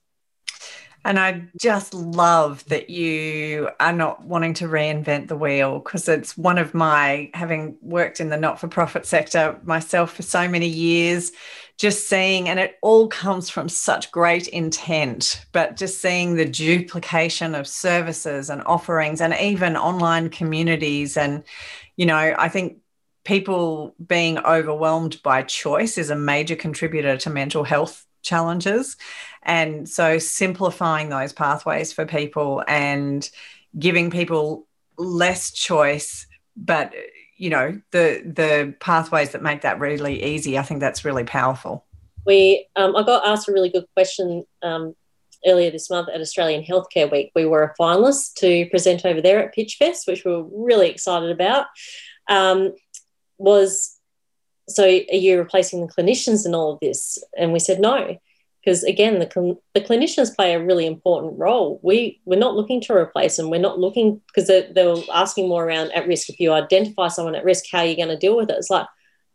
[1.08, 6.38] and I just love that you are not wanting to reinvent the wheel because it's
[6.38, 10.68] one of my, having worked in the not for profit sector myself for so many
[10.68, 11.32] years,
[11.78, 17.56] just seeing, and it all comes from such great intent, but just seeing the duplication
[17.56, 21.16] of services and offerings and even online communities.
[21.16, 21.46] And,
[21.96, 22.80] you know, I think
[23.24, 28.98] people being overwhelmed by choice is a major contributor to mental health challenges.
[29.44, 33.28] And so simplifying those pathways for people and
[33.78, 36.94] giving people less choice, but
[37.38, 41.86] you know, the the pathways that make that really easy, I think that's really powerful.
[42.26, 44.96] We um, I got asked a really good question um,
[45.46, 47.32] earlier this month at Australian Healthcare Week.
[47.36, 50.90] We were a finalist to present over there at Pitch Fest, which we were really
[50.90, 51.68] excited about.
[52.28, 52.74] Um,
[53.38, 53.97] was
[54.68, 57.24] so are you replacing the clinicians in all of this?
[57.38, 58.18] And we said no,
[58.64, 61.80] because again, the, cl- the clinicians play a really important role.
[61.84, 63.50] We we're not looking to replace them.
[63.50, 66.30] We're not looking because they, they asking more around at risk.
[66.30, 68.58] If you identify someone at risk, how are you going to deal with it?
[68.58, 68.88] It's like,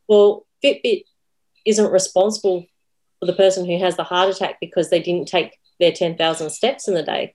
[0.08, 1.04] well, Fitbit
[1.64, 2.66] isn't responsible
[3.20, 6.88] for the person who has the heart attack because they didn't take their 10,000 steps
[6.88, 7.34] in the day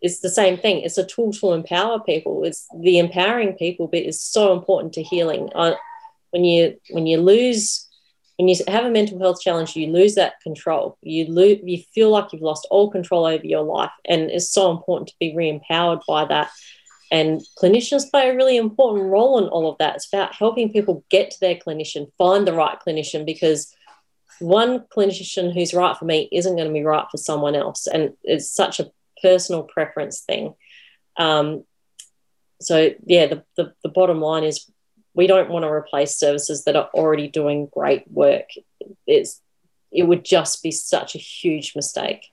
[0.00, 0.80] it's the same thing.
[0.80, 2.44] It's a tool to empower people.
[2.44, 5.50] It's the empowering people bit is so important to healing.
[6.30, 7.86] When you when you lose
[8.36, 10.96] when you have a mental health challenge, you lose that control.
[11.02, 14.70] You lose you feel like you've lost all control over your life, and it's so
[14.70, 16.50] important to be re-empowered by that.
[17.12, 19.96] And clinicians play a really important role in all of that.
[19.96, 23.74] It's about helping people get to their clinician, find the right clinician, because
[24.38, 27.86] one clinician who's right for me isn't going to be right for someone else.
[27.86, 30.54] And it's such a personal preference thing.
[31.16, 31.64] Um,
[32.60, 34.70] so yeah, the, the, the bottom line is
[35.14, 38.48] we don't want to replace services that are already doing great work.
[39.06, 39.40] It's
[39.90, 42.26] it would just be such a huge mistake.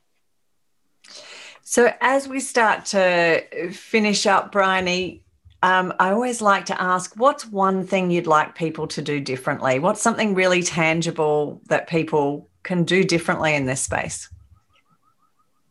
[1.63, 5.23] So as we start to finish up, Bryony,
[5.63, 9.79] um, I always like to ask, what's one thing you'd like people to do differently?
[9.79, 14.29] What's something really tangible that people can do differently in this space?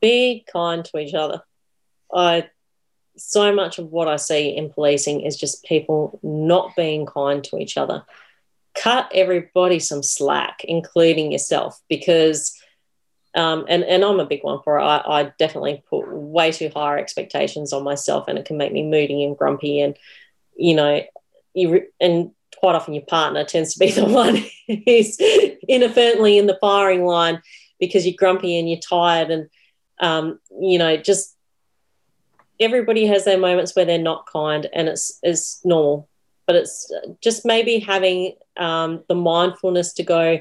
[0.00, 1.40] Be kind to each other.
[2.12, 2.48] I
[3.16, 7.58] so much of what I see in policing is just people not being kind to
[7.58, 8.04] each other.
[8.74, 12.56] Cut everybody some slack, including yourself, because
[13.36, 14.82] um, and and I'm a big one for it.
[14.82, 18.82] I, I definitely put way too high expectations on myself, and it can make me
[18.82, 19.80] moody and grumpy.
[19.80, 19.96] And
[20.56, 21.02] you know,
[21.52, 25.18] you and quite often your partner tends to be the one who's
[25.68, 27.42] inadvertently in the firing line
[27.78, 29.50] because you're grumpy and you're tired, and
[30.00, 31.35] um, you know, just
[32.60, 36.08] everybody has their moments where they're not kind and it's it's normal.
[36.46, 40.38] But it's just maybe having um, the mindfulness to go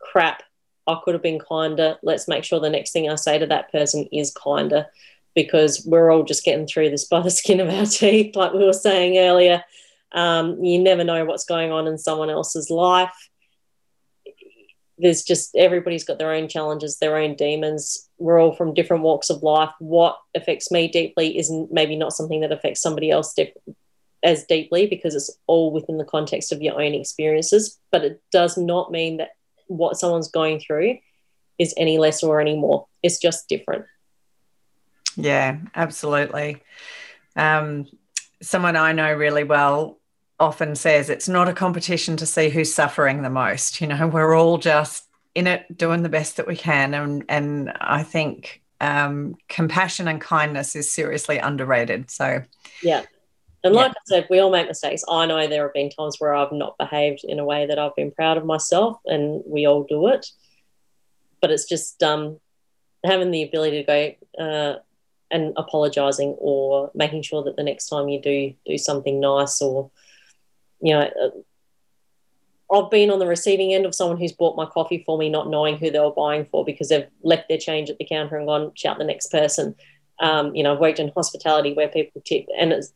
[0.00, 0.42] crap
[0.86, 1.98] i could have been kinder.
[2.02, 4.86] Let's make sure the next thing i say to that person is kinder.
[5.34, 8.64] Because we're all just getting through this by the skin of our teeth like we
[8.64, 9.62] were saying earlier.
[10.12, 13.28] Um, you never know what's going on in someone else's life
[14.98, 18.08] there's just everybody's got their own challenges, their own demons.
[18.18, 19.70] We're all from different walks of life.
[19.78, 23.34] What affects me deeply isn't maybe not something that affects somebody else
[24.22, 27.78] as deeply because it's all within the context of your own experiences.
[27.92, 29.30] But it does not mean that
[29.68, 30.98] what someone's going through
[31.58, 32.86] is any less or any more.
[33.02, 33.84] It's just different.
[35.16, 36.62] Yeah, absolutely.
[37.36, 37.86] Um,
[38.40, 39.97] someone I know really well
[40.40, 43.80] often says it's not a competition to see who's suffering the most.
[43.80, 46.94] You know, we're all just in it doing the best that we can.
[46.94, 52.10] And, and I think um, compassion and kindness is seriously underrated.
[52.10, 52.42] So,
[52.82, 53.04] yeah.
[53.64, 53.98] And like yeah.
[53.98, 55.02] I said, we all make mistakes.
[55.08, 57.96] I know there have been times where I've not behaved in a way that I've
[57.96, 60.26] been proud of myself, and we all do it.
[61.40, 62.38] But it's just um,
[63.04, 64.78] having the ability to go uh,
[65.30, 69.90] and apologizing or making sure that the next time you do do something nice or
[70.80, 71.30] you know, uh,
[72.70, 75.48] I've been on the receiving end of someone who's bought my coffee for me, not
[75.48, 78.46] knowing who they were buying for because they've left their change at the counter and
[78.46, 79.74] gone shout the next person.
[80.20, 82.92] Um, you know, I've worked in hospitality where people tip, and it's,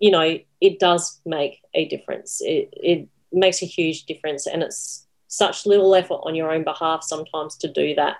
[0.00, 2.40] you know, it does make a difference.
[2.40, 7.04] It, it makes a huge difference, and it's such little effort on your own behalf
[7.04, 8.16] sometimes to do that.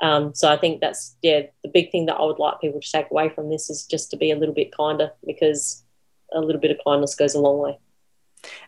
[0.00, 2.90] Um, so I think that's yeah the big thing that I would like people to
[2.90, 5.82] take away from this is just to be a little bit kinder because
[6.32, 7.78] a little bit of kindness goes a long way.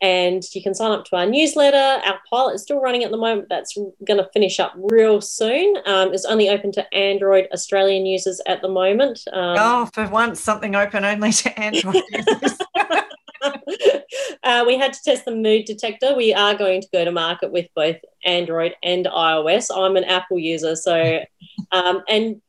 [0.00, 2.02] and you can sign up to our newsletter.
[2.04, 3.46] Our pilot is still running at the moment.
[3.48, 5.76] That's going to finish up real soon.
[5.86, 9.20] Um, it's only open to Android Australian users at the moment.
[9.32, 12.58] Um, oh, for once, something open only to Android users.
[14.42, 16.16] uh, we had to test the mood detector.
[16.16, 19.68] We are going to go to market with both Android and iOS.
[19.72, 21.20] I'm an Apple user, so
[21.70, 22.42] um, and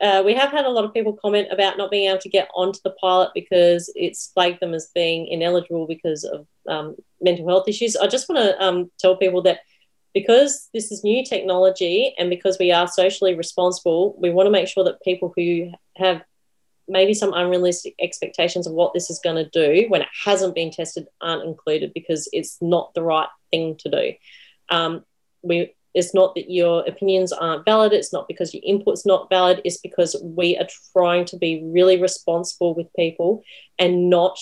[0.00, 2.48] uh, we have had a lot of people comment about not being able to get
[2.54, 7.68] onto the pilot because it's flagged them as being ineligible because of um, mental health
[7.68, 7.96] issues.
[7.96, 9.60] I just want to um, tell people that
[10.12, 14.68] because this is new technology and because we are socially responsible, we want to make
[14.68, 16.22] sure that people who have
[16.86, 20.70] maybe some unrealistic expectations of what this is going to do when it hasn't been
[20.70, 24.12] tested aren't included because it's not the right thing to do.
[24.70, 25.04] Um,
[25.42, 27.92] we it's not that your opinions aren't valid.
[27.92, 29.60] It's not because your input's not valid.
[29.64, 33.42] It's because we are trying to be really responsible with people
[33.78, 34.38] and not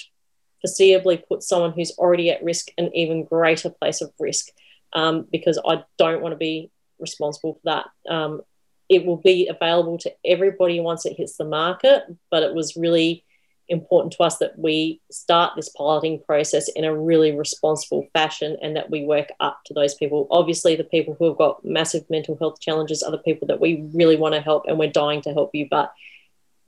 [0.64, 4.46] foreseeably put someone who's already at risk an even greater place of risk.
[4.94, 8.12] Um, because I don't want to be responsible for that.
[8.12, 8.42] Um,
[8.88, 13.24] it will be available to everybody once it hits the market, but it was really
[13.72, 18.76] important to us that we start this piloting process in a really responsible fashion and
[18.76, 20.28] that we work up to those people.
[20.30, 23.88] Obviously, the people who have got massive mental health challenges are the people that we
[23.94, 25.92] really want to help and we're dying to help you, but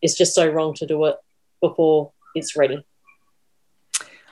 [0.03, 1.17] it's just so wrong to do it
[1.61, 2.85] before it's ready.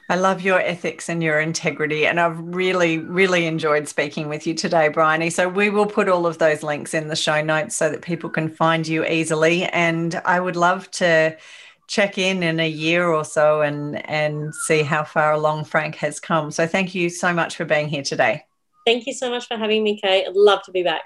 [0.09, 2.07] I love your ethics and your integrity.
[2.07, 5.31] And I've really, really enjoyed speaking with you today, Bryony.
[5.31, 8.29] So we will put all of those links in the show notes so that people
[8.29, 9.65] can find you easily.
[9.65, 11.37] And I would love to
[11.89, 16.21] check in in a year or so and and see how far along Frank has
[16.21, 16.51] come.
[16.51, 18.45] So thank you so much for being here today.
[18.87, 20.27] Thank you so much for having me, Kate.
[20.27, 21.03] I'd love to be back.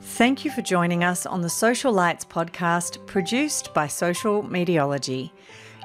[0.00, 5.30] Thank you for joining us on the Social Lights podcast produced by Social Mediology.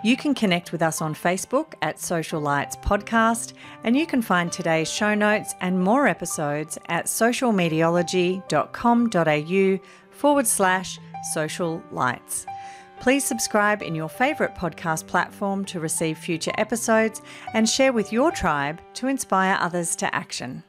[0.03, 3.53] You can connect with us on Facebook at Social Lights Podcast,
[3.85, 9.79] and you can find today's show notes and more episodes at socialmediology.com.au
[10.11, 10.99] forward slash
[11.33, 12.45] social lights.
[13.03, 17.21] Please subscribe in your favourite podcast platform to receive future episodes
[17.53, 20.63] and share with your tribe to inspire others to action.